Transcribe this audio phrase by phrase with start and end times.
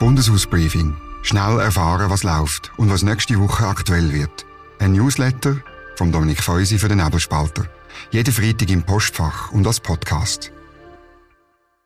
[0.00, 0.96] Bundeshausbriefing.
[1.20, 4.46] Schnell erfahren, was läuft und was nächste Woche aktuell wird.
[4.78, 5.58] Ein Newsletter
[5.96, 7.66] von Dominik Feusi für den Nebelspalter.
[8.10, 10.52] Jeden Freitag im Postfach und als Podcast.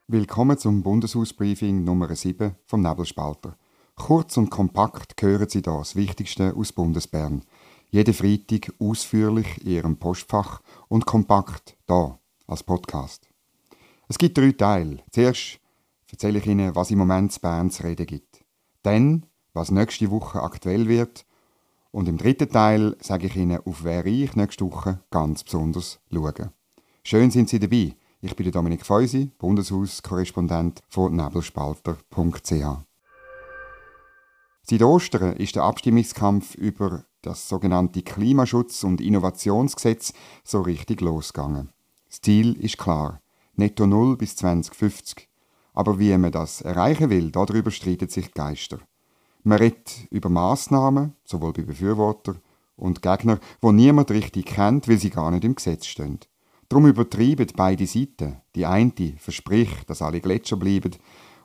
[0.07, 3.57] Willkommen zum Bundeshausbriefing Nummer 7 vom Nebelspalter.
[3.97, 7.43] Kurz und kompakt hören Sie da das Wichtigste aus Bundesbern.
[7.91, 13.29] Jeden Freitag ausführlich in Ihrem Postfach und kompakt da als Podcast.
[14.07, 15.03] Es gibt drei Teile.
[15.11, 15.59] Zuerst
[16.15, 18.45] erzähle ich Ihnen, was im Moment zu Bern zu reden gibt.
[18.83, 21.27] Dann, was nächste Woche aktuell wird.
[21.91, 26.53] Und im dritten Teil sage ich Ihnen, auf wer ich nächste Woche ganz besonders schaue.
[27.03, 27.97] Schön sind Sie dabei.
[28.21, 32.53] Ich bin Dominik Feusi, Bundeshauskorrespondent von nebelspalter.ch.
[34.63, 40.13] Seit Ostern ist der Abstimmungskampf über das sogenannte Klimaschutz- und Innovationsgesetz
[40.45, 41.73] so richtig losgegangen.
[42.09, 43.21] Das Ziel ist klar.
[43.57, 45.29] Netto Null bis 2050.
[45.75, 48.79] Aber wie man das erreichen will, darüber streiten sich die Geister.
[49.43, 52.39] Man redet über Massnahmen, sowohl bei Befürwortern
[52.77, 56.21] und Gegnern, wo niemand richtig kennt, weil sie gar nicht im Gesetz stehen.
[56.69, 58.39] Darum übertreiben beide Seiten.
[58.55, 60.93] Die eine verspricht, dass alle Gletscher bleiben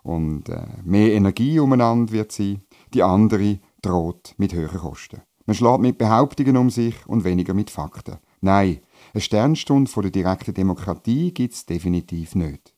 [0.03, 2.61] und äh, mehr Energie umeinander wird sein.
[2.93, 5.21] Die andere droht mit höheren Kosten.
[5.45, 8.17] Man schlägt mit Behauptungen um sich und weniger mit Fakten.
[8.41, 8.79] Nein,
[9.13, 12.73] eine Sternstunde der direkten Demokratie gibt es definitiv nicht.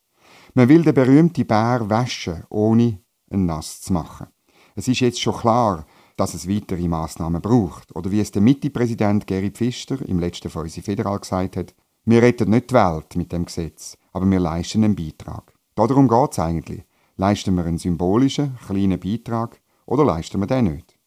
[0.54, 3.00] Man will den berühmten Bär waschen, ohne
[3.30, 4.28] ein Nass zu machen.
[4.76, 5.86] Es ist jetzt schon klar,
[6.18, 7.96] dass es weitere Maßnahmen braucht.
[7.96, 12.50] Oder wie es der Mitte-Präsident Gerrit Pfister im letzten Fäuse Federal gesagt hat, wir retten
[12.50, 15.54] nicht die Welt mit dem Gesetz, aber wir leisten einen Beitrag.
[15.76, 16.84] Darum geht es eigentlich.
[17.16, 20.98] Leisten wir einen symbolischen, kleinen Beitrag oder leisten wir den nicht?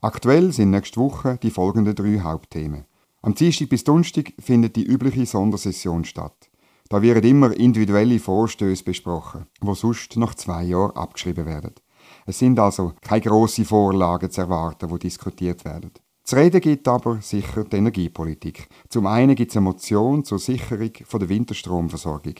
[0.00, 2.84] Aktuell sind nächste Woche die folgenden drei Hauptthemen.
[3.22, 6.51] Am Dienstag bis Donnerstag findet die übliche Sondersession statt.
[6.92, 11.72] Da werden immer individuelle Vorstöße besprochen, wo sonst nach zwei Jahren abgeschrieben werden.
[12.26, 15.92] Es sind also keine grossen Vorlagen zu erwarten, wo diskutiert werden.
[16.22, 18.68] Zu reden gibt aber sicher die Energiepolitik.
[18.90, 22.34] Zum einen gibt es eine Motion zur Sicherung der Winterstromversorgung.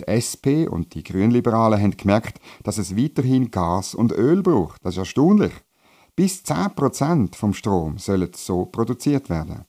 [0.00, 4.84] Die SP und die Grünliberalen haben gemerkt, dass es weiterhin Gas und Öl braucht.
[4.84, 5.52] Das ist erstaunlich.
[6.16, 9.64] Bis 10% vom Strom sollen so produziert werden.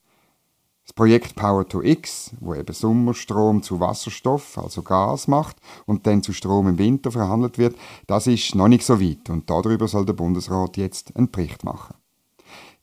[0.85, 5.55] Das Projekt Power to X, wo eben Sommerstrom zu Wasserstoff, also Gas macht
[5.85, 9.49] und dann zu Strom im Winter verhandelt wird, das ist noch nicht so weit und
[9.49, 11.95] darüber soll der Bundesrat jetzt einen Bericht machen.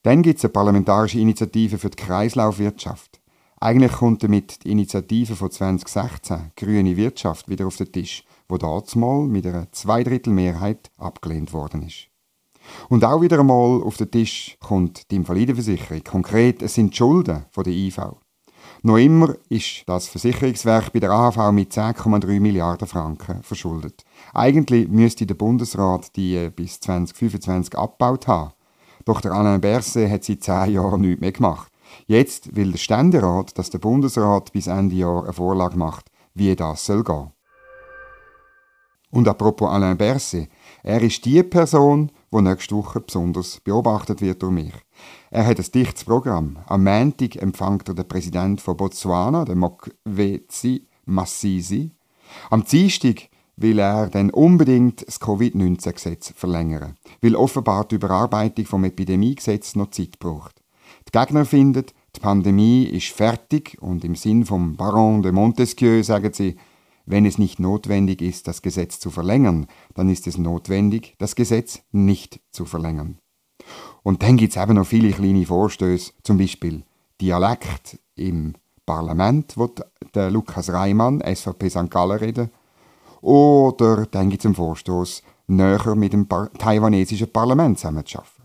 [0.03, 3.21] Dann gibt es eine parlamentarische Initiative für die Kreislaufwirtschaft.
[3.61, 8.97] Eigentlich kommt damit die Initiative von 2016, Grüne Wirtschaft, wieder auf den Tisch, wo dort
[8.97, 12.10] mal mit einer Zweidrittelmehrheit abgelehnt worden ist.
[12.89, 16.03] Und auch wieder einmal auf den Tisch kommt die Invalidenversicherung.
[16.05, 17.99] Konkret, es sind die Schulden von der IV.
[18.83, 24.05] Noch immer ist das Versicherungswerk bei der AHV mit 10,3 Milliarden Franken verschuldet.
[24.33, 28.53] Eigentlich müsste der Bundesrat die äh, bis 2025 abgebaut haben.
[29.05, 31.71] Doch der Alain Berset hat seit 10 Jahren nichts mehr gemacht.
[32.07, 36.87] Jetzt will der Ständerat, dass der Bundesrat bis Ende Jahr eine Vorlage macht, wie das
[36.87, 37.33] soll gehen.
[39.11, 40.49] Und apropos Alain Berset,
[40.83, 44.73] er ist die Person, die nächste Woche besonders beobachtet wird durch mich.
[45.31, 46.59] Er hat ein dichtes Programm.
[46.67, 51.91] Am Montag empfängt er den Präsident von Botswana, den Mokwetsi Massisi.
[52.51, 59.75] Am Dienstag will er dann unbedingt das Covid-19-Gesetz verlängern, weil offenbar die Überarbeitung vom Epidemiegesetz
[59.75, 60.63] noch Zeit braucht.
[61.09, 66.33] Die Gegner finden, die Pandemie ist fertig und im Sinn vom Baron de Montesquieu sagen
[66.33, 66.57] sie,
[67.11, 71.83] wenn es nicht notwendig ist, das Gesetz zu verlängern, dann ist es notwendig, das Gesetz
[71.93, 73.19] nicht zu verlängern.
[74.03, 76.85] Und dann gibt es eben noch viele kleine Vorstöße, zum Beispiel
[77.21, 78.55] Dialekt im
[78.87, 79.71] Parlament, wo
[80.15, 81.91] der Lukas Reimann, SVP St.
[81.91, 82.51] Gallen, reden.
[83.21, 88.45] Oder dann gibt es einen Vorstoß, näher mit dem Par taiwanesischen Parlament zusammenzuarbeiten.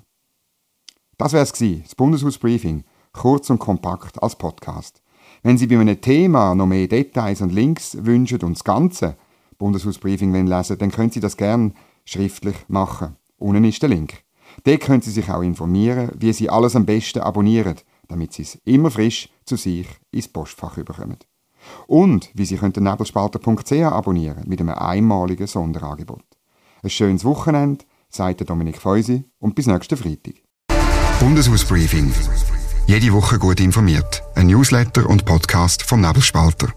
[1.18, 2.84] Das wäre es das Bundeshausbriefing,
[3.14, 5.02] kurz und kompakt als Podcast.
[5.44, 9.16] Wenn Sie bei einem Thema noch mehr Details und Links wünschen und das ganze
[9.58, 13.16] Bundeshausbriefing lesen dann können Sie das gerne schriftlich machen.
[13.38, 14.24] Unten ist der Link.
[14.64, 17.76] Dort können Sie sich auch informieren, wie Sie alles am besten abonnieren,
[18.08, 21.18] damit Sie es immer frisch zu sich ins Postfach überkommen.
[21.88, 26.24] Und wie Sie den Nebelspalter.ch abonnieren mit einem einmaligen Sonderangebot.
[26.84, 30.36] Ein schönes Wochenende, sagt Dominik Feusi und bis nächsten Freitag.
[31.20, 32.12] Bundeshausbriefing.
[32.88, 34.22] Jede Woche gut informiert.
[34.36, 36.68] Ein Newsletter und Podcast vom Nebelspalter.